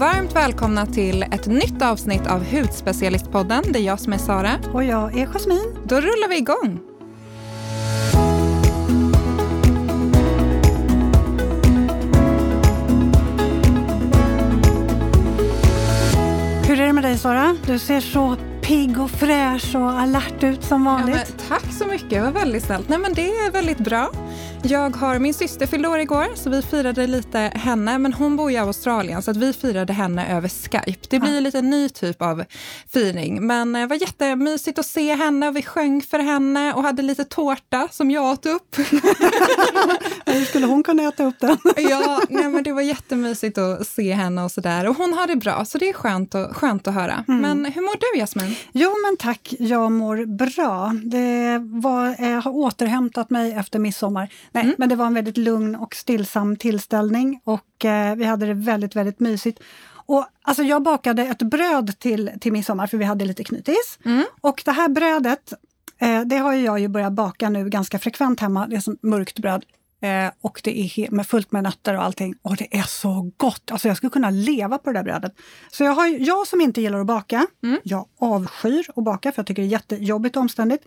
[0.00, 3.64] varmt välkomna till ett nytt avsnitt av Hudspecialistpodden.
[3.72, 4.50] Det är jag som är Sara.
[4.72, 5.76] Och jag är Jasmin.
[5.84, 6.80] Då rullar vi igång.
[16.68, 17.56] Hur är det med dig Sara?
[17.66, 21.34] Du ser så pigg och fräsch och alert ut som vanligt.
[21.38, 22.88] Ja, tack så mycket, det var väldigt snällt.
[22.88, 24.10] Nej, men det är väldigt bra.
[24.62, 27.98] Jag har, min syster fyllde år igår, så vi firade lite henne.
[27.98, 31.06] Men hon bor i Australien, så att vi firade henne över Skype.
[31.10, 31.40] Det blir ja.
[31.40, 32.44] lite ny typ av
[32.92, 33.46] firing.
[33.46, 37.24] Men det var jättemysigt att se henne och vi sjöng för henne och hade lite
[37.24, 38.76] tårta som jag åt upp.
[40.26, 41.58] Hur skulle hon kunna äta upp den?
[41.76, 44.88] ja, nej, men det var jättemysigt att se henne och sådär.
[44.88, 47.24] Och hon har det bra, så det är skönt, och, skönt att höra.
[47.28, 47.40] Mm.
[47.40, 48.54] Men hur mår du Jasmin?
[48.72, 50.92] Jo men tack, jag mår bra.
[51.04, 54.29] Det var, jag har återhämtat mig efter midsommar.
[54.52, 54.74] Nej, mm.
[54.78, 58.96] men det var en väldigt lugn och stillsam tillställning och eh, vi hade det väldigt,
[58.96, 59.60] väldigt mysigt.
[60.10, 63.98] Och, alltså, jag bakade ett bröd till, till midsommar för vi hade lite knytis.
[64.04, 64.24] Mm.
[64.40, 65.52] Och det här brödet,
[65.98, 68.66] eh, det har jag ju börjat baka nu ganska frekvent hemma.
[68.66, 69.64] Det är som mörkt bröd.
[70.02, 72.34] Eh, och det är med, fullt med nötter och allting.
[72.42, 73.70] Och det är så gott!
[73.70, 75.32] Alltså jag skulle kunna leva på det där brödet.
[75.70, 77.80] Så jag, har, jag som inte gillar att baka, mm.
[77.82, 80.84] jag avskyr att baka för jag tycker det är jättejobbigt och omständigt.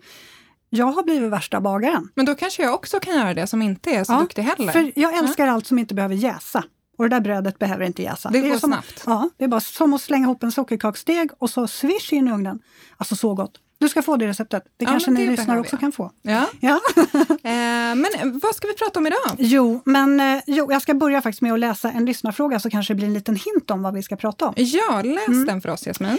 [0.76, 2.08] Jag har blivit värsta bagaren.
[2.14, 4.72] Men då kanske jag också kan göra det som inte är så ja, duktig heller.
[4.72, 5.52] För jag älskar ja.
[5.52, 6.64] allt som inte behöver jäsa.
[6.98, 8.30] Och det där brödet behöver inte jäsa.
[8.30, 9.02] Det går det som, snabbt.
[9.06, 12.32] Ja, det är bara som att slänga ihop en sockerkaksdeg och så swish in i
[12.32, 12.58] ugnen.
[12.96, 13.60] Alltså så gott.
[13.78, 14.64] Du ska få det receptet.
[14.76, 16.10] Det ja, kanske ni lyssnare också kan få.
[16.22, 16.46] Ja.
[16.60, 16.80] ja.
[17.42, 19.36] eh, men vad ska vi prata om idag?
[19.38, 22.94] Jo, men eh, jo, jag ska börja faktiskt med att läsa en lyssnarfråga så kanske
[22.94, 24.54] det blir en liten hint om vad vi ska prata om.
[24.56, 25.46] Ja, läs mm.
[25.46, 26.18] den för oss Jasmin.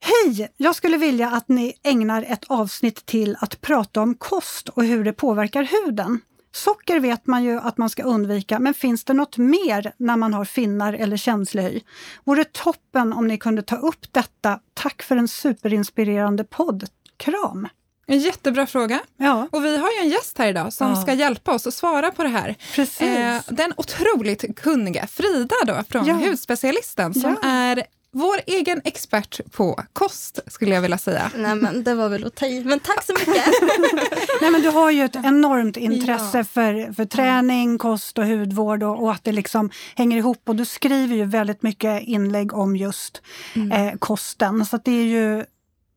[0.00, 0.48] Hej!
[0.56, 5.04] Jag skulle vilja att ni ägnar ett avsnitt till att prata om kost och hur
[5.04, 6.20] det påverkar huden.
[6.52, 10.34] Socker vet man ju att man ska undvika, men finns det något mer när man
[10.34, 11.80] har finnar eller känslig hy?
[12.24, 14.60] Vore toppen om ni kunde ta upp detta.
[14.74, 16.84] Tack för en superinspirerande podd.
[17.16, 17.68] Kram!
[18.10, 19.00] En jättebra fråga.
[19.16, 19.48] Ja.
[19.52, 20.96] Och vi har ju en gäst här idag som ja.
[20.96, 22.54] ska hjälpa oss att svara på det här.
[22.74, 23.02] Precis.
[23.02, 26.14] Eh, den otroligt kunniga Frida då, från ja.
[26.14, 31.30] Hudspecialisten som är vår egen expert på kost, skulle jag vilja säga.
[31.36, 32.64] Nej, men det var väl att ta i.
[32.64, 33.44] Men tack så mycket!
[34.40, 36.44] Nej, men du har ju ett enormt intresse ja.
[36.44, 40.48] för, för träning, kost och hudvård och, och, att det liksom hänger ihop.
[40.48, 43.22] Och du skriver ju väldigt mycket inlägg om just
[43.54, 43.72] mm.
[43.72, 44.66] eh, kosten.
[44.66, 45.44] Så det är ju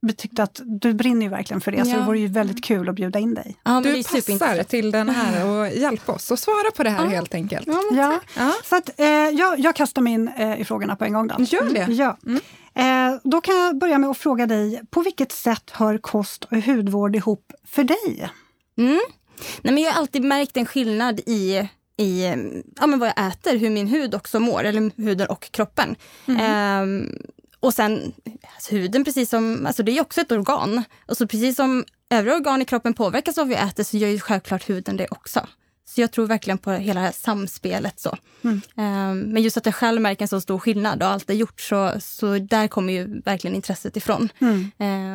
[0.01, 1.85] vi tyckte att du brinner ju verkligen för det, ja.
[1.85, 3.57] så det vore ju väldigt kul att bjuda in dig.
[3.63, 7.09] Ja, du passar till den här och hjälpa oss att svara på det här ja.
[7.09, 7.67] helt enkelt.
[7.91, 8.53] Ja, ja.
[8.63, 11.27] så att, eh, jag, jag kastar mig in eh, i frågorna på en gång.
[11.27, 11.35] Då.
[11.43, 11.93] Gör det.
[11.93, 12.17] Ja.
[12.25, 12.41] Mm.
[12.73, 16.57] Eh, då kan jag börja med att fråga dig, på vilket sätt hör kost och
[16.57, 18.29] hudvård ihop för dig?
[18.77, 18.99] Mm.
[19.61, 22.25] Nej, men jag har alltid märkt en skillnad i i
[22.75, 25.95] ja, men vad jag äter, hur min hud också mår, eller huden och kroppen.
[26.25, 26.39] Mm.
[26.39, 27.07] Eh,
[27.61, 28.13] och sen
[28.55, 30.83] alltså huden, precis som, alltså det är också ett organ.
[31.05, 34.09] Och så precis som övriga organ i kroppen påverkas av vad vi äter så gör
[34.09, 35.47] ju självklart huden det också.
[35.85, 37.99] Så jag tror verkligen på hela det här samspelet.
[37.99, 38.17] Så.
[38.43, 38.61] Mm.
[38.75, 41.61] Um, men just att jag själv märker en så stor skillnad och allt är gjort
[41.61, 44.29] så, så där kommer ju verkligen intresset ifrån.
[44.39, 44.71] Mm.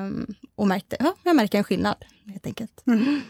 [0.06, 1.96] Um, och märkte, ja, jag märker en skillnad
[2.26, 2.82] helt enkelt.
[2.86, 3.20] Mm.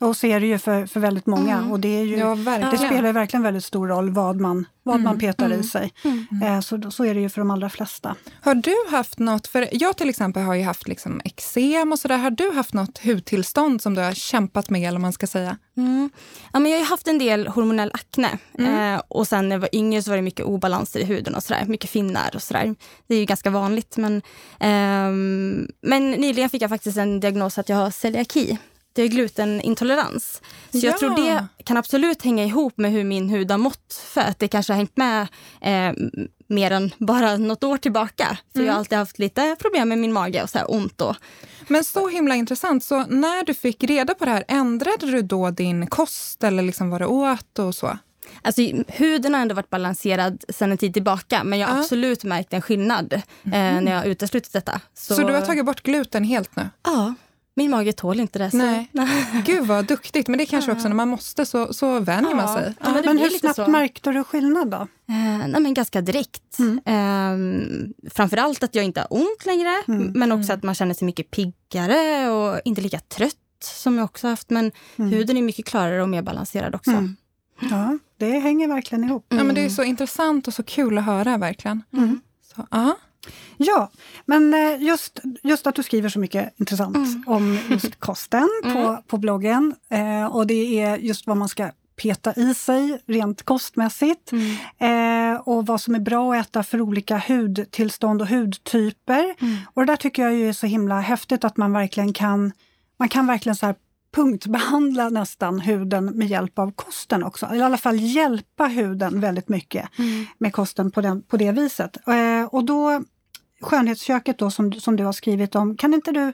[0.00, 1.72] Och så är det ju för, för väldigt många mm.
[1.72, 2.34] och det, är ju, ja,
[2.70, 5.04] det spelar verkligen väldigt stor roll vad man, vad mm.
[5.04, 5.60] man petar mm.
[5.60, 5.92] i sig.
[6.04, 6.42] Mm.
[6.42, 8.16] Eh, så, så är det ju för de allra flesta.
[8.40, 12.18] Har du haft något, för jag till exempel har ju haft liksom eksem och sådär.
[12.18, 15.56] Har du haft något hudtillstånd som du har kämpat med eller man ska säga?
[15.76, 16.10] Mm.
[16.52, 18.94] Ja, men jag har haft en del hormonell akne mm.
[18.94, 21.42] eh, och sen när jag var yngre så var det mycket obalanser i huden och
[21.42, 21.64] sådär.
[21.66, 22.74] Mycket finnar och sådär.
[23.06, 24.16] Det är ju ganska vanligt men,
[24.60, 25.10] eh,
[25.80, 28.58] men nyligen fick jag faktiskt en diagnos att jag har celiaki
[28.94, 30.42] jag har glutenintolerans.
[30.70, 34.20] Så jag tror det kan absolut hänga ihop med hur min hud har mått för
[34.20, 35.26] att det kanske har hängt med
[35.60, 35.92] eh,
[36.46, 38.38] mer än bara något år tillbaka.
[38.52, 38.66] För mm.
[38.66, 38.78] jag har mm.
[38.78, 41.00] alltid haft lite problem med min mage och så här ont.
[41.00, 41.16] Och...
[41.68, 42.84] Men så himla intressant.
[42.84, 46.90] Så när du fick reda på det här, ändrade du då din kost eller liksom
[46.90, 47.98] vad du åt och så?
[48.42, 51.80] Alltså, huden har ändå varit balanserad sedan en tid tillbaka men jag har ja.
[51.80, 53.84] absolut märkt en skillnad eh, mm.
[53.84, 54.80] när jag har uteslutit detta.
[54.94, 55.14] Så...
[55.14, 56.68] så du har tagit bort gluten helt nu?
[56.84, 57.14] Ja.
[57.58, 58.50] Min mage tål inte det.
[58.50, 58.56] Så.
[58.56, 58.90] Nej.
[59.46, 60.28] Gud vad duktigt.
[60.28, 62.74] Men det är kanske också när man måste så, så vänjer man sig.
[62.80, 63.66] Ja, men, men hur snabbt så.
[63.66, 64.76] märkte du skillnad då?
[64.76, 66.58] Eh, nej, men ganska direkt.
[66.58, 66.80] Mm.
[66.84, 70.12] Eh, framförallt att jag inte har ont längre mm.
[70.14, 74.28] men också att man känner sig mycket piggare och inte lika trött som jag också
[74.28, 74.50] haft.
[74.50, 75.10] Men mm.
[75.10, 76.90] huden är mycket klarare och mer balanserad också.
[76.90, 77.16] Mm.
[77.70, 79.26] Ja, det hänger verkligen ihop.
[79.28, 81.82] Ja, men det är så intressant och så kul att höra verkligen.
[81.92, 82.20] Mm.
[82.54, 82.96] Så, aha.
[83.56, 83.90] Ja,
[84.26, 87.24] men eh, just, just att du skriver så mycket intressant mm.
[87.26, 88.76] om just kosten mm.
[88.76, 89.74] på, på bloggen.
[89.90, 94.32] Eh, och det är just vad man ska peta i sig rent kostmässigt.
[94.32, 95.34] Mm.
[95.34, 99.34] Eh, och vad som är bra att äta för olika hudtillstånd och hudtyper.
[99.40, 99.56] Mm.
[99.74, 102.52] Och det där tycker jag är så himla häftigt att man verkligen kan,
[102.98, 103.74] man kan verkligen så här
[104.14, 107.54] punktbehandla nästan huden med hjälp av kosten också.
[107.54, 110.26] I alla fall hjälpa huden väldigt mycket Mm.
[110.38, 111.96] med kosten på, den, på det viset.
[112.08, 113.02] Eh, och då
[113.60, 116.32] skönhetsköket då som, som du har skrivit om, kan inte du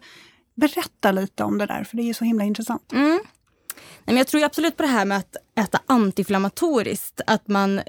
[0.55, 1.85] berätta lite om det där?
[1.85, 2.93] För det är ju så himla intressant.
[2.93, 3.21] Mm.
[4.05, 7.21] Nej, men jag tror ju absolut på det här med att äta antiinflammatoriskt.
[7.27, 7.81] Att man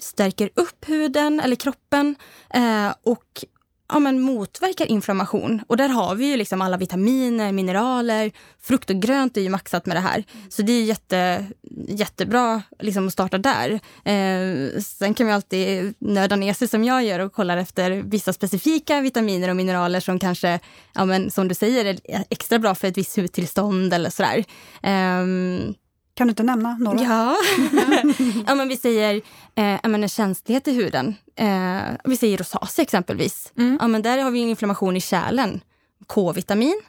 [0.00, 2.16] stärker upp huden eller kroppen
[2.54, 3.44] eh, och
[3.88, 5.62] ja, men motverkar inflammation.
[5.66, 8.32] Och där har vi ju liksom alla vitaminer, mineraler.
[8.62, 10.24] Frukt och grönt är ju maxat med det här.
[10.48, 11.46] Så det är jätte,
[11.88, 13.70] jättebra liksom att starta där.
[14.04, 18.32] Eh, sen kan vi alltid nörda ner sig som jag gör och kollar efter vissa
[18.32, 20.60] specifika vitaminer och mineraler som kanske,
[20.94, 24.44] ja, men, som du säger, är extra bra för ett visst hudtillstånd eller sådär.
[24.82, 25.74] Ehm,
[26.14, 27.02] Kan du inte nämna några?
[27.02, 27.36] Ja.
[28.46, 29.20] ja, men vi säger
[29.56, 31.14] eh, men en känslighet i huden.
[31.36, 33.52] Eh, vi säger rosacea exempelvis.
[33.58, 33.78] Mm.
[33.80, 35.60] Ja, men där har vi en inflammation i kärlen.
[36.06, 36.80] K-vitamin,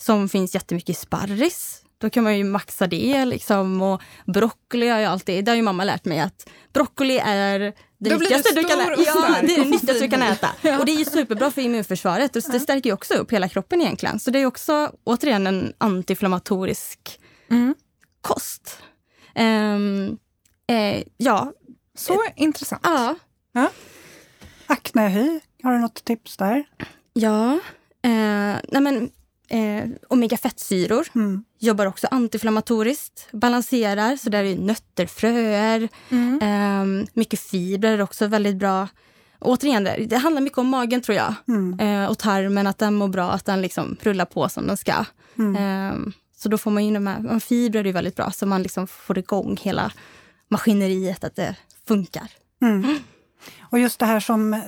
[0.00, 1.82] som finns jättemycket i sparris.
[1.98, 3.24] Då kan man ju maxa det.
[3.24, 3.82] Liksom.
[3.82, 5.44] Och broccoli har jag alltid...
[5.44, 7.58] Det har ju mamma lärt mig att broccoli är
[7.98, 9.02] det nyttigaste du du kan äta.
[9.02, 10.48] Ja, det är det nyttigaste du kan äta.
[10.78, 12.36] Och det är ju superbra för immunförsvaret.
[12.36, 14.20] Och det stärker ju också upp hela kroppen egentligen.
[14.20, 17.20] Så det är också återigen en antiinflammatorisk
[17.50, 17.74] Mm.
[18.20, 18.78] kost.
[19.34, 20.18] Ehm,
[20.66, 21.52] eh, ja,
[22.00, 22.80] Så intressant.
[22.84, 23.14] ja,
[24.66, 26.64] Aknehy, har du något tips där?
[27.12, 27.58] ja.
[28.02, 29.10] Eh, nej men,
[29.48, 31.44] eh, omega-fettsyror Mm.
[31.58, 34.16] jobbar också antiinflammatoriskt, balanserar.
[34.16, 36.38] Så där är nötter, fröer, Mm.
[36.42, 38.88] ehm, mycket fibrer är också väldigt bra.
[39.40, 41.34] Återigen, det, handlar mycket om magen tror jag.
[41.48, 41.80] Mm.
[41.80, 45.04] Eh, och tarmen, att den mår bra, att den liksom rullar på som den ska.
[45.38, 45.56] Mm.
[45.56, 48.62] Ehm, så då får man in de här, ja, fibrer är väldigt bra, så man
[48.62, 49.92] liksom får igång hela
[50.48, 51.56] maskineriet, att det
[51.94, 52.30] funkar.
[52.62, 52.96] Mm.
[53.60, 54.62] Och just det här som,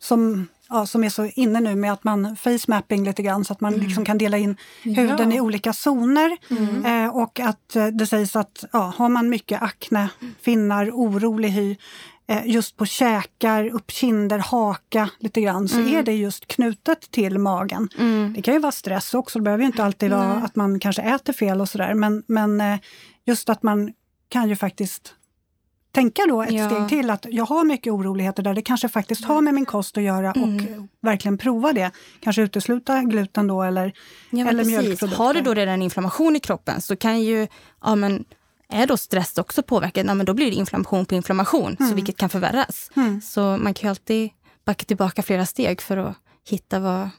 [0.00, 3.52] som, ja, som är så inne nu med att man face mapping lite grann så
[3.52, 5.36] att man liksom kan dela in huden Ja.
[5.36, 6.36] i olika zoner.
[6.84, 10.08] Eh, och att eh, det sägs att ja, har man mycket akne,
[10.42, 11.76] finnar, orolig hy
[12.28, 17.38] eh, just på käkar, upp kinder, haka lite grann så är det just knutet till
[17.38, 17.88] magen.
[18.34, 21.02] Det kan ju vara stress också, det behöver ju inte alltid vara att man kanske
[21.02, 22.78] äter fel och sådär men, men eh,
[23.26, 23.92] just att man
[24.28, 25.14] kan ju faktiskt
[25.98, 26.70] tänka då ett Ja.
[26.70, 29.96] steg till att jag har mycket oroligheter där det kanske faktiskt har med min kost
[29.96, 31.90] att göra och verkligen prova det.
[32.20, 33.92] Kanske utesluta gluten då eller,
[34.30, 35.24] Ja, eller mjölkprodukter.
[35.24, 37.46] Har du då redan inflammation i kroppen så kan ju,
[37.84, 38.24] ja men
[38.68, 42.16] är då stress också påverkat, ja, men då blir det inflammation på inflammation, så vilket
[42.16, 42.90] kan förvärras.
[42.96, 43.20] Mm.
[43.20, 44.30] Så man kan ju alltid
[44.64, 46.16] backa tillbaka flera steg för att
[46.48, 47.10] hitta vad...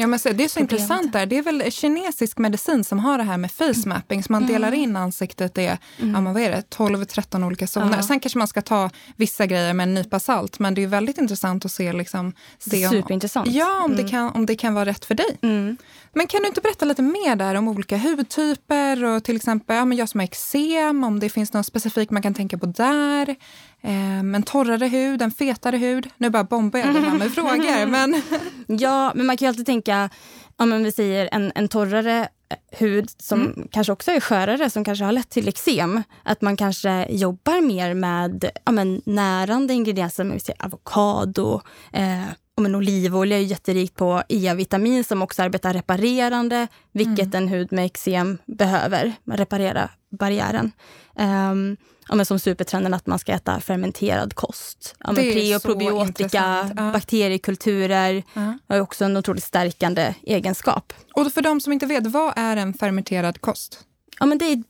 [0.00, 0.72] Ja, men så, det är så Problemet.
[0.72, 1.26] intressant där.
[1.26, 4.22] Det är väl kinesisk medicin som har det här med face mapping.
[4.22, 5.78] Så man delar in ansiktet i ja,
[6.20, 7.96] men vad är det, 12-13 olika zoner.
[7.96, 8.02] Ja.
[8.02, 10.58] Sen kanske man ska ta vissa grejer med en nypa salt.
[10.58, 13.48] Men det är väldigt intressant att se, liksom, se om, Superintressant.
[13.50, 15.38] ja, om, det kan, om det kan vara rätt för dig.
[16.08, 16.18] Mm.
[16.18, 19.84] Men kan du inte berätta lite mer där om olika hudtyper och till exempel ja,
[19.84, 23.28] men jag som har eksem, om det finns något specifikt man kan tänka på där.
[23.80, 26.08] Eh, en torrare hud, en fetare hud.
[26.16, 27.86] Nu bara bombar jag det här med frågor.
[27.90, 28.22] Men,
[28.66, 30.10] Ja, men man kan ju alltid tänka,
[30.56, 35.04] om vi säger en, en torrare eh, hud som kanske också är skörare, som kanske
[35.04, 36.02] har lett till eksem.
[36.22, 41.60] Att man kanske jobbar mer med ja, men, närande ingredienser, som avokado,
[41.92, 42.24] eh,
[42.58, 47.72] ja, men olivolja är ju jätterikt på E-vitamin som också arbetar reparerande, vilket en hud
[47.72, 50.72] med eksem behöver, reparera barriären.
[51.18, 51.76] Um,
[52.08, 54.94] ja, men som supertrenden att man ska äta fermenterad kost.
[54.98, 56.70] Ja, men pre och probiotika.
[56.76, 56.92] Ja.
[56.92, 58.58] bakteriekulturer Ja.
[58.68, 60.92] har också en otroligt stärkande egenskap.
[61.14, 63.80] och för de som inte vet, vad är en fermenterad kost?
[64.20, 64.62] Ja, men det är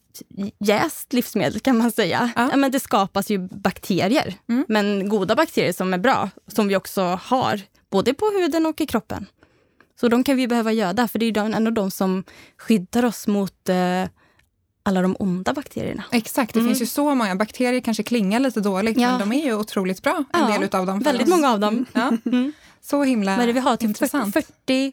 [0.59, 2.31] jäst livsmedel kan man säga.
[2.37, 2.49] Ja.
[2.51, 2.57] Ja.
[2.57, 4.65] men det skapas ju bakterier, Mm.
[4.69, 8.87] men goda bakterier som är bra, som vi också har både på huden och i
[8.87, 9.27] kroppen.
[10.01, 12.25] Så de kan vi behöva göda, för det är ändå de som
[12.57, 14.05] skyddar oss mot eh,
[14.83, 16.05] alla de onda bakterierna.
[16.13, 17.37] Exakt, det finns ju så många.
[17.37, 19.11] Bakterier kanske klingar lite dåligt, Mm.
[19.11, 19.19] Ja.
[19.19, 20.25] men de är ju otroligt bra.
[20.33, 20.99] En Ja, del utav dem.
[21.01, 21.87] Väldigt många av dem.
[21.93, 22.13] Ja.
[22.27, 22.53] Mm.
[22.81, 23.77] Så himla Vad är det vi har?
[23.77, 24.35] Typ 40, intressant.
[24.35, 24.93] 40,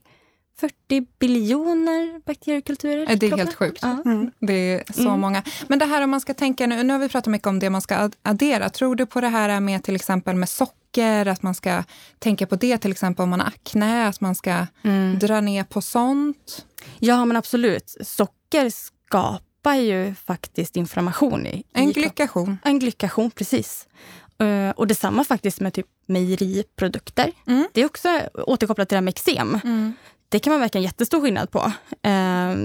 [0.59, 3.39] 40 biljoner bakteriekulturer i Det är kroppen.
[3.39, 3.79] helt sjukt.
[3.81, 3.97] Ja.
[4.05, 4.31] Mm.
[4.39, 5.19] Det är så Mm.
[5.21, 5.43] många.
[5.67, 7.69] Men det här om man ska tänka nu, nu har vi pratat mycket om det
[7.69, 8.69] man ska ad- addera.
[8.69, 11.83] Tror du på det här med till exempel med socker, att man ska
[12.19, 15.19] tänka på det till exempel om man har akne, att man ska Mm.
[15.19, 16.65] dra ner på sånt?
[16.99, 17.95] Ja, men absolut.
[18.01, 22.57] Socker skapar ju faktiskt inflammation i, En glykation.
[22.63, 23.87] En glykation, precis.
[24.39, 27.31] Eh, och detsamma faktiskt med typ mejeriprodukter.
[27.47, 27.67] Mm.
[27.73, 29.59] Det är också återkopplat till det här med eksem.
[30.29, 31.59] det kan man märka en jättestor skillnad på.
[31.89, 32.55] Eh,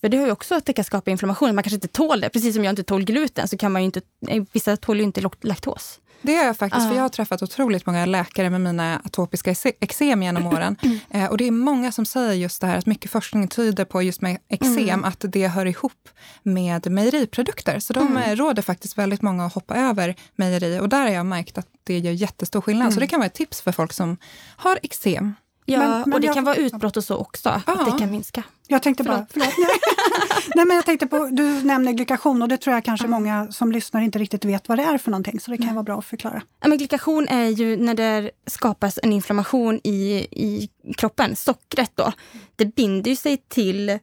[0.00, 1.54] för det har ju också att det kan skapa inflammation.
[1.54, 2.28] Man kanske inte tål det.
[2.30, 5.30] Precis som jag inte tål gluten så kan man inte, eh, vissa tål ju inte
[5.40, 6.00] laktos.
[6.24, 6.88] Det är jag faktiskt, uh.
[6.88, 10.76] för jag har träffat otroligt många läkare med mina atopiska eksem genom åren.
[11.10, 14.02] Eh, och det är många som säger just det här att mycket forskning tyder på
[14.02, 15.04] just med eksem mm.
[15.04, 16.08] att det hör ihop
[16.42, 17.78] med mejeriprodukter.
[17.78, 18.36] Så de mm.
[18.36, 21.98] råder faktiskt väldigt många att hoppa över mejeri och där har jag märkt att det
[21.98, 22.86] gör jättestor skillnad.
[22.86, 22.94] Mm.
[22.94, 24.16] Så det kan vara ett tips för folk som
[24.56, 25.34] har eksem.
[25.66, 27.72] Ja, men, men och det jag, kan vara utbrott och så också, ja.
[27.72, 28.42] att det kan minska.
[28.66, 29.18] Jag tänkte förlåt.
[29.18, 29.54] bara, förlåt.
[30.54, 33.72] Nej, men jag tänkte på, du nämner glykation och det tror jag kanske många som
[33.72, 36.04] lyssnar inte riktigt vet vad det är för någonting, så det kan vara bra att
[36.04, 36.42] förklara.
[36.60, 42.12] Ja, men glykation är ju när det skapas en inflammation i, i kroppen, sockret då.
[42.56, 43.98] Det binder sig till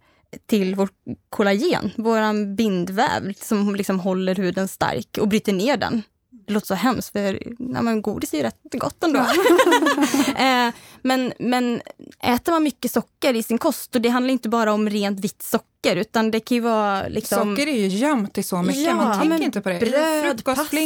[0.45, 0.89] till vår
[1.29, 6.03] kollagen, vår bindväv som liksom håller huden stark och bryter ner den
[6.51, 7.43] det låter så hemskt för
[7.73, 9.19] ja, men godis är ju rätt gott ändå.
[10.37, 11.81] eh, men, men
[12.19, 15.41] äter man mycket socker i sin kost, och det handlar inte bara om rent vitt
[15.41, 17.07] socker utan det kan ju vara...
[17.07, 17.55] Liksom...
[17.55, 19.79] Socker är ju gömt i så mycket, ja, man tänker inte på det.
[19.79, 20.77] Bröd, pasta,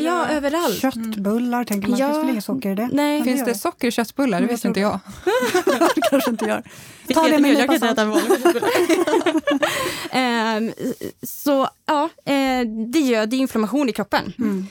[0.00, 0.80] ja överallt.
[0.80, 2.88] Köttbullar, tänker man, ja, finns väl inget socker i det?
[2.92, 3.22] Nej.
[3.22, 4.40] Finns det socker i köttbullar?
[4.40, 5.00] Det visste inte jag.
[5.94, 6.62] det kanske inte gör.
[7.14, 8.04] Ta det med jag kan inte äta
[10.56, 10.72] um,
[11.22, 14.32] Så ja, eh, det göder inflammation i kroppen.
[14.38, 14.66] Mm.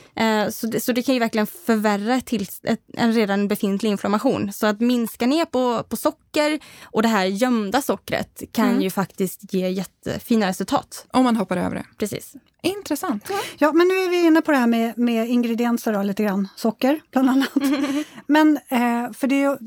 [0.46, 4.54] Uh, så, det, så det kan ju verkligen förvärra till ett, en redan befintlig inflammation.
[4.54, 8.82] Så att minska ner på, på socker och det här gömda sockret kan mm.
[8.82, 11.06] ju faktiskt ge jättefina resultat.
[11.12, 11.86] Om man hoppar över det.
[11.98, 12.34] Precis.
[12.62, 13.26] Intressant.
[13.30, 13.40] Ja.
[13.58, 16.48] ja, men nu är vi inne på det här med, med ingredienser, då, lite grann.
[16.56, 17.50] Socker, bland annat.
[18.28, 19.58] men eh, för det är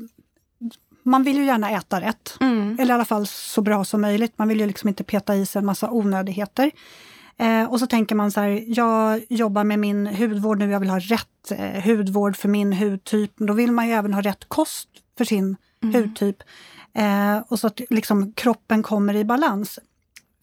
[1.03, 2.37] man vill ju gärna äta rätt.
[2.39, 2.77] Mm.
[2.79, 4.37] Eller i alla fall så bra som möjligt.
[4.37, 6.71] Man vill ju liksom inte peta i sig en massa onödigheter.
[7.37, 10.89] Eh, och så tänker man så här, jag jobbar med min hudvård nu, jag vill
[10.89, 13.31] ha rätt eh, hudvård för min hudtyp.
[13.35, 15.95] Då vill man ju även ha rätt kost för sin mm.
[15.95, 16.37] hudtyp.
[16.93, 19.79] Eh, och så att liksom kroppen kommer i balans.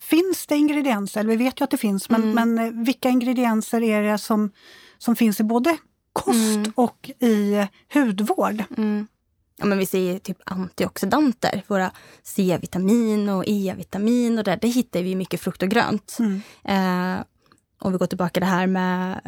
[0.02, 1.24] Finns det ingredienser?
[1.24, 2.34] Vi vet ju att det finns, men, mm.
[2.34, 4.50] men eh, vilka ingredienser är det som,
[4.98, 5.76] som finns i både
[6.12, 6.72] kost mm.
[6.74, 8.64] och i hudvård?
[8.76, 9.06] Mm
[9.60, 11.90] ja, men vi säger typ antioxidanter, våra
[12.22, 16.16] C-vitamin och E-vitamin och det, det hittar vi mycket frukt och grönt.
[16.18, 16.42] Mm.
[16.64, 17.24] Eh,
[17.78, 19.20] om vi går tillbaka det här med,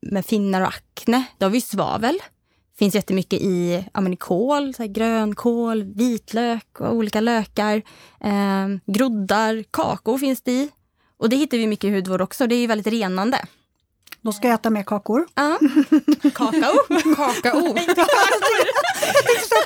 [0.00, 2.18] med finnar och akne, då har vi svavel.
[2.80, 7.76] Det finns jättemycket i, ja, i kål, så här, grönkål, vitlök och olika lökar.
[8.20, 10.70] Eh, groddar, kakor finns det i.
[11.18, 12.46] Och det hittar vi mycket i hudvård också.
[12.46, 13.44] Det är väldigt renande.
[14.20, 15.26] Då ska jag äta mer kakor.
[15.34, 15.58] Ja.
[16.34, 16.74] Kakao.
[17.16, 17.74] Kakao.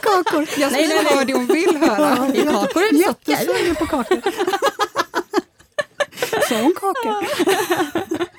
[0.03, 0.49] Kakor.
[0.59, 1.25] Jag nej, nej, nej.
[1.25, 2.35] det hon vill höra.
[2.35, 3.33] I kakor är det socker.
[3.33, 4.21] Jättesugen på kakor.
[6.49, 7.25] Sa hon kakor?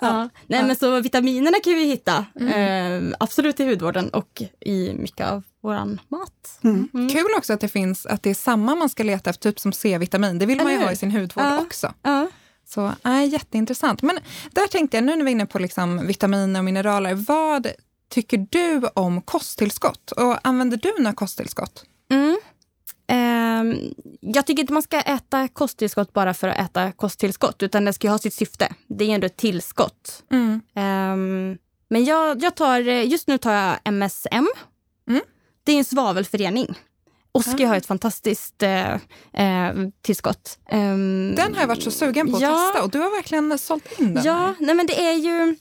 [0.00, 0.28] ja.
[0.46, 3.10] Nej, men så vitaminerna kan vi hitta mm.
[3.10, 6.60] eh, absolut i hudvården och i mycket av vår mat.
[6.64, 6.88] Mm.
[6.94, 7.08] Mm.
[7.08, 9.72] Kul också att det finns att det är samma man ska leta efter, typ som
[9.72, 10.38] C-vitamin.
[10.38, 11.60] Det vill Eller man ju ha i sin hudvård ja.
[11.60, 11.94] också.
[12.02, 12.28] Ja.
[12.68, 14.02] Så äh, jätteintressant.
[14.02, 14.18] Men
[14.50, 17.66] där tänkte jag, nu när vi är inne på liksom vitaminer och mineraler, vad
[18.10, 20.12] tycker du om kosttillskott?
[20.12, 21.84] Och använder du några kosttillskott?
[23.62, 27.92] Um, jag tycker inte man ska äta kosttillskott bara för att äta kosttillskott, utan det
[27.92, 28.74] ska ha sitt syfte.
[28.86, 30.22] Det är ändå ett tillskott.
[30.30, 30.52] Mm.
[30.74, 34.46] Um, men jag, jag tar, just nu tar jag MSM.
[35.08, 35.22] Mm.
[35.64, 36.74] Det är en svavelförening.
[37.32, 38.94] Oskar har ett fantastiskt eh,
[39.32, 40.58] eh, tillskott.
[40.72, 43.58] Um, den har jag varit så sugen på att ja, testa och du har verkligen
[43.58, 44.24] sålt in den.
[44.24, 44.54] Ja, här.
[44.58, 45.56] nej men det är ju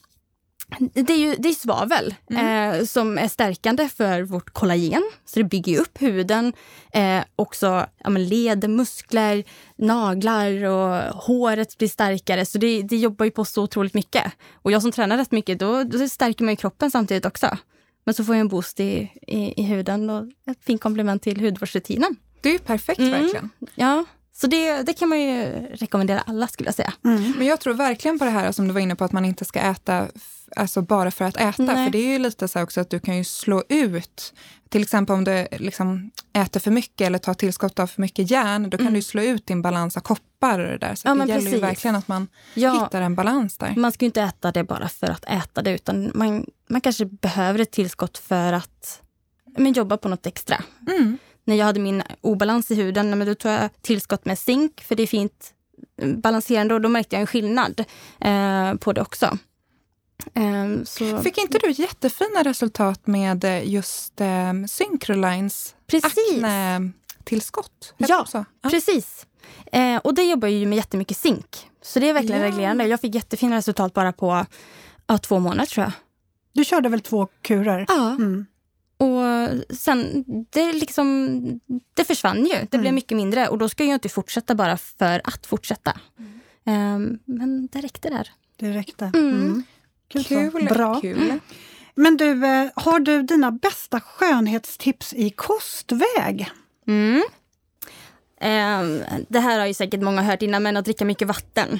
[0.79, 2.73] det är ju det är svavel mm.
[2.73, 5.11] eh, som är stärkande för vårt kollagen.
[5.25, 6.53] Så det bygger upp huden.
[6.93, 9.43] Eh, också ja, men led, muskler,
[9.77, 12.45] naglar och håret blir starkare.
[12.45, 14.31] Så det, det jobbar ju på så otroligt mycket.
[14.53, 17.57] Och jag som tränar rätt mycket, då, då stärker man kroppen samtidigt också.
[18.03, 21.41] Men så får jag en boost i, i, i huden och ett fint komplement till
[21.41, 22.15] hudvårdsrutinen.
[22.41, 23.11] Det är ju perfekt mm.
[23.11, 23.49] verkligen.
[23.75, 26.93] Ja, så det, det kan man ju rekommendera alla skulle jag säga.
[27.05, 27.33] Mm.
[27.37, 29.45] Men jag tror verkligen på det här som du var inne på att man inte
[29.45, 30.07] ska äta
[30.55, 31.63] alltså bara för att äta.
[31.63, 31.85] Nej.
[31.85, 34.33] För det är ju lite så också att du kan ju slå ut,
[34.69, 38.69] till exempel om du liksom äter för mycket eller tar tillskott av för mycket järn,
[38.69, 38.93] då kan mm.
[38.93, 40.95] du slå ut din balans av koppar och det där.
[40.95, 43.73] Så ja, det gäller ju verkligen att man ja, hittar en balans där.
[43.75, 47.05] Man ska ju inte äta det bara för att äta det, utan man, man kanske
[47.05, 49.01] behöver ett tillskott för att
[49.57, 50.63] men, jobba på något extra.
[50.87, 51.17] Mm.
[51.43, 54.95] När jag hade min obalans i huden, men då tog jag tillskott med zink, för
[54.95, 55.53] det är fint
[56.15, 57.83] balanserande och då märkte jag en skillnad
[58.19, 59.37] eh, på det också.
[60.35, 61.21] Um, så...
[61.21, 67.93] Fick inte du jättefina resultat med eh, just um, Syncrolines akne-tillskott?
[67.97, 69.25] Ja, ja, precis.
[69.71, 71.67] Eh, och det jobbar ju med jättemycket zink.
[71.81, 72.47] Så det är verkligen ja.
[72.47, 72.85] reglerande.
[72.87, 74.45] Jag fick jättefina resultat bara på
[75.07, 75.91] ja, två månader tror jag.
[76.53, 77.85] Du körde väl två kurer?
[77.87, 78.09] Ja.
[78.09, 78.45] Mm.
[78.97, 79.23] och
[79.77, 81.59] sen, det, liksom,
[81.93, 82.55] det försvann ju.
[82.61, 82.95] Det blev Mm.
[82.95, 85.99] mycket mindre och då ska jag inte fortsätta bara för att fortsätta.
[86.65, 88.29] Ehm, men det räckte där.
[88.57, 89.11] Det räckte.
[90.13, 90.25] Mm.
[90.29, 90.51] Mm.
[90.51, 90.61] Kul.
[90.61, 90.77] Kul.
[90.77, 91.01] Bra.
[91.01, 91.39] Kul.
[91.95, 96.49] Men du, eh, har du dina bästa skönhetstips i kostväg?
[96.87, 97.23] Mm.
[98.41, 101.79] Ehm, det här har ju säkert många hört innan, men att dricka mycket vatten.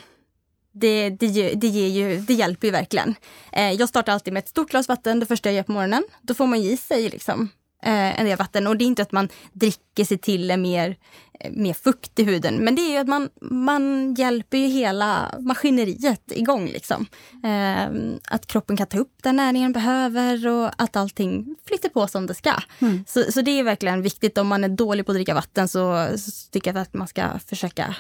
[0.72, 3.16] Det, det, det, ger ju, det hjälper ju verkligen.
[3.52, 6.04] Eh, jag startar alltid med ett stort glas vatten det första jag gör på morgonen.
[6.22, 7.50] Då får man i sig liksom,
[7.82, 8.68] eh, en del vatten.
[8.68, 10.96] Och det är inte att man dricker sig till en mer,
[11.40, 12.56] eh, mer fukt i huden.
[12.56, 16.66] Men det är ju att man, man hjälper ju hela maskineriet igång.
[16.66, 17.06] Liksom.
[17.44, 17.88] Eh,
[18.36, 22.34] att kroppen kan ta upp den näringen behöver och att allting flyter på som det
[22.34, 22.54] ska.
[22.80, 23.04] Mm.
[23.08, 24.38] Så, så det är verkligen viktigt.
[24.38, 27.40] Om man är dålig på att dricka vatten så, så tycker jag att man ska
[27.48, 27.96] försöka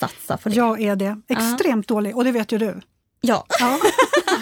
[0.00, 0.54] satsa på det.
[0.54, 1.20] Jag är det.
[1.28, 2.80] Extremt dålig och det vet ju du.
[3.20, 3.46] Ja.
[3.60, 3.78] Ja.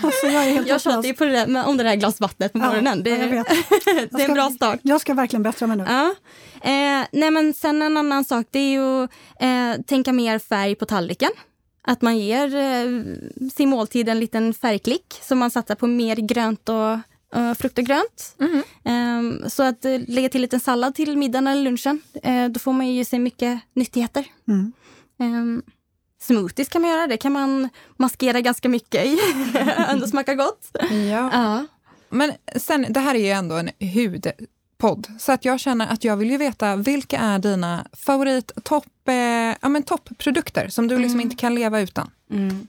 [0.02, 2.52] alltså, jag är helt Jag tjatar ju på det där, om det där glas vattnet
[2.52, 3.02] på Ja, morgonen.
[3.02, 3.46] Det, ja, jag vet.
[4.10, 4.80] det är en bra start.
[4.82, 5.84] Jag ska verkligen bättra mig nu.
[5.88, 6.14] Ja.
[6.62, 9.02] Eh, nej men sen en annan sak det är ju
[9.40, 11.30] eh, tänka mer färg på tallriken.
[11.82, 13.02] Att man ger eh,
[13.54, 16.92] sin måltid en liten färgklick så man satsar på mer grönt och
[17.38, 18.36] eh, frukt och grönt.
[18.84, 22.00] Eh, så att eh, lägga till en liten sallad till middagen eller lunchen.
[22.22, 24.24] Eh, då får man ju sig mycket nyttigheter.
[24.48, 24.72] Mm.
[26.20, 29.18] Smoothies kan man göra, det kan man maskera ganska mycket i.
[29.88, 30.70] Ändå smakar gott.
[30.90, 31.30] Ja.
[31.32, 31.66] Ja.
[32.08, 36.16] Men sen, det här är ju ändå en hudpodd, så att jag känner att jag
[36.16, 39.14] vill ju veta vilka är dina favorit topp, eh,
[39.60, 41.20] ja, men toppprodukter som du liksom Mm.
[41.20, 42.10] inte kan leva utan?
[42.30, 42.66] Mm.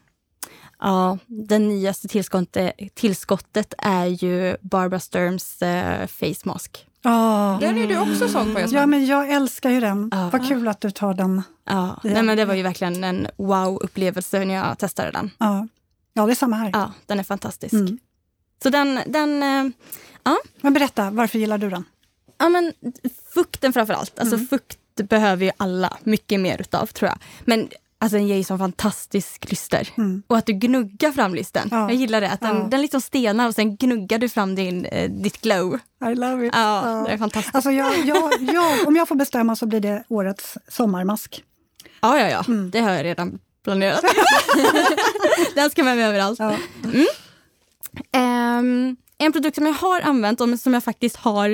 [0.79, 6.85] Ja, det nyaste tillskottet, tillskottet är ju Barbara Sturms eh, face mask.
[7.01, 7.57] Ja.
[7.61, 8.79] Den är du också såld på Jasmin.
[8.79, 10.09] ja, men jag älskar ju den.
[10.11, 10.29] Ja.
[10.33, 11.41] Vad kul att du tar den.
[11.65, 12.09] Ja, Ja.
[12.13, 15.31] Nej, men det var ju verkligen en wow-upplevelse när jag testade den.
[15.37, 15.67] Ja,
[16.13, 16.69] ja det är samma här.
[16.73, 17.73] Ja, den är fantastisk.
[17.73, 17.97] Mm.
[18.63, 21.83] Så den, den eh, Men berätta, varför gillar du den?
[22.37, 22.73] ja men
[23.33, 24.19] fukten framför allt.
[24.19, 24.47] Alltså Mm.
[24.47, 27.17] fukt behöver ju alla mycket mer utav tror jag.
[27.45, 27.67] Men
[27.99, 29.89] alltså ju sån fantastisk lyster.
[29.97, 30.23] Mm.
[30.27, 31.67] Och att du gnuggar fram lysten.
[31.71, 31.89] Ja.
[31.89, 32.29] Jag gillar det.
[32.29, 32.67] Att den, Ja.
[32.71, 35.79] den liksom stelnar och sen gnuggar du fram din, eh, ditt glow.
[36.11, 36.53] I love it.
[36.55, 37.55] Ja, det är fantastiskt.
[37.55, 41.43] Alltså jag, jag, jag, om jag får bestämma så blir det årets sommarmask.
[42.01, 42.43] Ja, ja, ja.
[42.47, 42.71] Mm.
[42.71, 44.01] Det har jag redan planerat.
[45.55, 46.39] den ska med mig överallt.
[46.39, 46.55] Ja.
[48.11, 51.49] Ehm, en produkt som jag har använt och som jag faktiskt har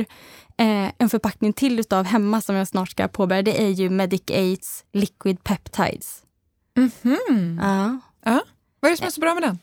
[0.57, 4.21] eh, en förpackning till utav hemma som jag snart ska påbörja, det är ju Medic
[4.27, 6.24] Aids Liquid Peptides.
[6.75, 7.59] Mhm.
[8.25, 8.39] Ja.
[8.79, 9.59] Vad är det som är så bra med den?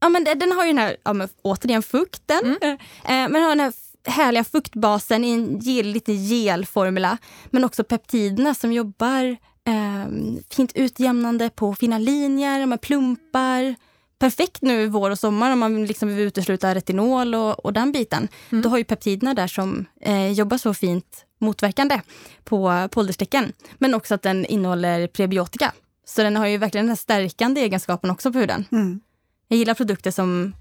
[0.00, 2.56] Ja, men den- har ju den här, ja, men återigen fukten.
[2.62, 3.72] Eh, men den har den här
[4.04, 7.18] härliga fuktbasen i en gel, lite gelformula.
[7.50, 9.24] Men också peptiderna som jobbar
[9.64, 10.06] eh,
[10.50, 13.74] fint utjämnande på fina linjer, med plumpar.
[14.18, 18.28] Perfekt nu vår och sommar om man liksom vill utesluta retinol och, och den biten.
[18.50, 22.00] Då har ju peptiderna där som eh, jobbar så fint motverkande
[22.44, 23.52] på, på ålderstecken.
[23.78, 25.72] Men också att den innehåller prebiotika.
[26.08, 28.64] Så den har ju verkligen den här stärkande egenskapen också på huden.
[28.72, 29.00] Mm.
[29.48, 30.54] Jag gillar produkter som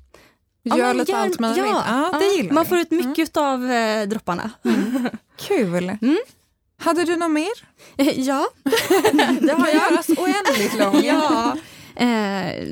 [0.63, 1.65] Ja, Gör men lite gör- allt möjligt.
[1.65, 2.31] Ja, Ja, det ja.
[2.37, 4.51] gillar Man får ut mycket av eh, dropparna.
[5.37, 5.89] Kul.
[6.01, 6.17] Mm.
[6.77, 7.51] Hade du något mer?
[8.15, 8.47] ja,
[9.41, 9.75] det har jag.
[9.91, 11.03] göras oändligt lång.
[11.03, 11.55] ja.
[11.95, 12.67] Eh,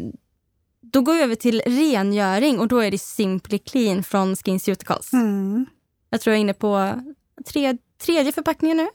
[0.82, 5.14] då går vi över till rengöring och då är det Simply Clean från SkinCeuticals.
[5.14, 5.66] Mm.
[6.10, 7.02] Jag tror jag är inne på
[7.46, 8.88] tre, tredje förpackningen nu.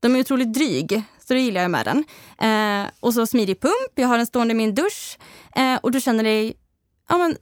[0.00, 2.04] De är otroligt dryg, så det gillar jag med den.
[2.38, 5.18] Eh, och så smidig pump, jag har den stående i min dusch.
[5.56, 6.54] Eh, och du känner dig
[7.08, 7.36] ja, men,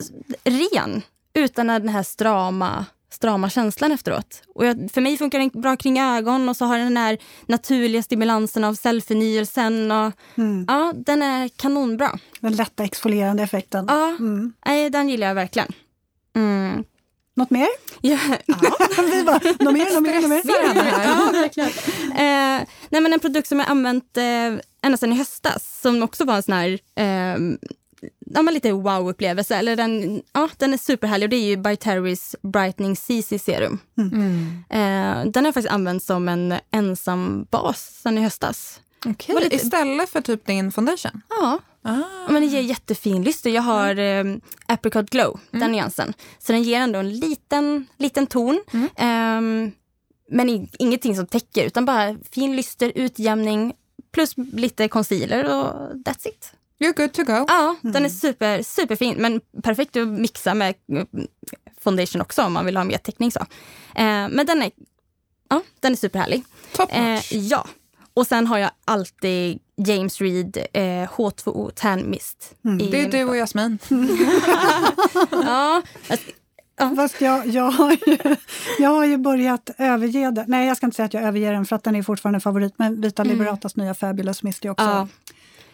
[0.44, 1.02] ren
[1.34, 4.42] utan den här strama, strama känslan efteråt.
[4.54, 7.18] Och jag, för mig funkar den bra kring ögon och så har den den här
[7.46, 9.90] naturliga stimulansen av cellförnyelsen.
[9.92, 10.64] Och, Mm.
[10.68, 12.18] ja, den är kanonbra.
[12.40, 13.84] Den lätta exfolierande effekten.
[13.88, 14.52] Ja, Mm.
[14.66, 15.72] nej, den gillar jag verkligen.
[16.36, 16.84] Mm.
[17.36, 17.68] Något mer?
[18.00, 18.18] Ja,
[19.10, 20.40] Vi bara, något mer, något mer, något mer?
[20.40, 21.04] Stressar henne här.
[21.08, 21.68] ja, verkligen.
[22.12, 24.24] Eh, nej, men en produkt som jag använt eh,
[24.82, 27.36] ända sedan i höstas, som också var en sån här eh,
[28.26, 29.56] ja, men lite wow-upplevelse.
[29.56, 33.78] Eller den, ja, den är superhärlig och det är ju By Terry's Brightening CC Serum.
[33.98, 34.64] Mm.
[34.70, 38.80] Eh, den har jag faktiskt använt som en ensam bas sedan i höstas.
[39.28, 41.20] Var lite- Istället för typ din foundation?
[41.28, 42.02] Ja, Ah.
[42.28, 43.50] men den ger jättefin lyster.
[43.50, 44.24] Jag har eh,
[44.66, 46.12] Apricot Glow, den nyansen.
[46.38, 48.60] Så den ger ändå en liten, liten ton.
[48.96, 49.72] Ehm,
[50.30, 53.72] men i, ingenting som täcker, utan bara fin lyster, utjämning
[54.12, 56.52] plus lite concealer och that's it.
[56.78, 57.44] You're good to go.
[57.48, 59.14] Ja, den är super, superfin.
[59.18, 61.04] Men perfekt att mixa med eh,
[61.80, 63.30] foundation också om man vill ha mer täckning.
[63.32, 63.40] Så.
[63.94, 64.70] Eh, men den är,
[65.48, 66.44] ja, den är superhärlig.
[66.72, 67.32] Top Eh, notch.
[67.32, 67.66] ja.
[68.14, 72.54] Och sen har jag alltid James Reed eh, H2O Tan Mist.
[72.80, 73.78] i Det är du och Jasmin.
[75.30, 76.30] Ja, alltså,
[76.76, 76.92] Ja.
[76.96, 78.36] Fast jag, jag, har ju,
[78.78, 80.44] jag har ju börjat överge den.
[80.48, 82.40] Nej, jag ska inte säga att jag överger den för att den är fortfarande en
[82.40, 82.74] favorit.
[82.76, 83.32] Men Vita mm.
[83.32, 84.84] Liberatas nya Fabulous Misty också.
[84.84, 85.08] Ja.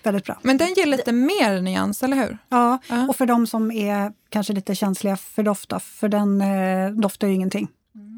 [0.03, 0.39] Väldigt bra.
[0.43, 2.39] Men den ger lite mer nyans, eller hur?
[2.49, 3.09] Ja, ja.
[3.09, 7.35] och för de som är kanske lite känsliga för dofta, för den eh, doftar ju
[7.35, 7.69] ingenting.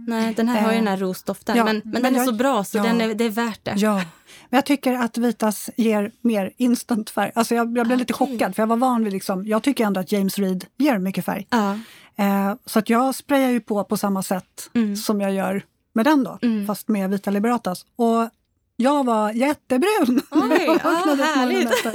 [0.07, 2.23] Nej, den här har ju den här eh, rosdoften, ja, men, men, men, den jag,
[2.23, 3.75] är så bra så ja, den är, det är värt det.
[3.77, 7.33] Ja, men jag tycker att Vitas ger mer instant färg.
[7.35, 9.85] Alltså jag, jag blev ah, lite chockad för jag var van vid liksom, jag tycker
[9.85, 11.47] ändå att James Reed ger mycket färg.
[11.51, 11.79] Ja.
[12.17, 14.97] Eh, så att jag sprayar ju på på samma sätt mm.
[14.97, 15.63] som jag gör
[15.93, 16.67] med den då, mm.
[16.67, 17.87] fast med Vita Liberatas.
[17.97, 18.29] Och
[18.77, 20.23] jag var jättebrun!
[20.31, 21.87] Oj, ah, härligt!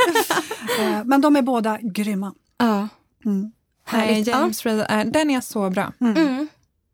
[0.80, 2.34] eh, men de är båda grymma.
[2.58, 2.88] Ja.
[3.26, 3.52] Mm.
[3.86, 4.28] Härligt.
[4.28, 5.94] James Reed, är, den är så bra.
[6.02, 6.48] Mm.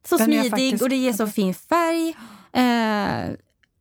[0.06, 0.84] Så den smidig faktiskt...
[0.84, 2.16] och det ger så fin färg.
[2.54, 3.36] Eh,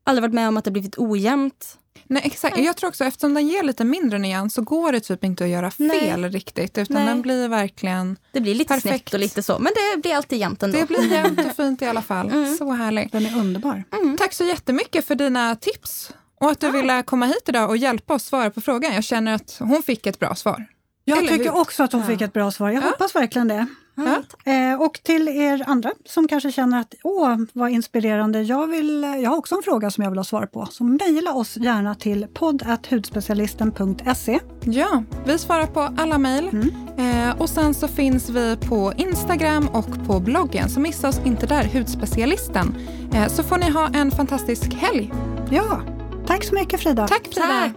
[0.04, 1.78] aldrig varit med om att det blivit ojämnt.
[2.12, 2.58] Nej, exakt.
[2.58, 5.50] Jag tror också eftersom den ger lite mindre nyans så går det typ inte att
[5.50, 6.30] göra fel Nej.
[6.30, 6.78] riktigt.
[6.78, 7.06] Utan Nej.
[7.06, 9.08] den blir verkligen Det blir lite perfekt.
[9.08, 9.58] snett och lite så.
[9.58, 10.78] Men det blir alltid jämnt ändå.
[10.78, 12.30] Det blir jämnt och fint i alla fall.
[12.30, 12.56] Mm.
[12.56, 13.12] Så härligt.
[13.12, 13.84] Den är underbar.
[13.92, 14.16] Mm.
[14.16, 16.12] Tack så jättemycket för dina tips.
[16.40, 16.70] Och att du ah.
[16.70, 18.94] ville komma hit idag och hjälpa oss svara på frågan.
[18.94, 20.66] Jag känner att hon fick ett bra svar.
[21.04, 21.60] Jag Eller tycker hur?
[21.60, 22.06] också att hon ja.
[22.06, 22.70] fick ett bra svar.
[22.70, 22.88] Jag ja.
[22.88, 23.66] hoppas verkligen det.
[23.94, 24.22] Ja.
[24.52, 29.30] Eh, och till er andra som kanske känner att åh, vad inspirerande, jag, vill, jag
[29.30, 30.66] har också en fråga som jag vill ha svar på.
[30.70, 34.38] Så mejla oss gärna till podd.hudspecialisten.se.
[34.60, 36.48] Ja, vi svarar på alla mejl.
[36.48, 36.70] Mm.
[36.96, 41.46] Eh, och sen så finns vi på Instagram och på bloggen, så missa oss inte
[41.46, 42.74] där, Hudspecialisten.
[43.14, 45.12] Eh, så får ni ha en fantastisk helg.
[45.50, 45.80] Ja,
[46.26, 47.08] tack så mycket Frida.
[47.08, 47.48] Tack Frida.
[47.48, 47.72] Tack.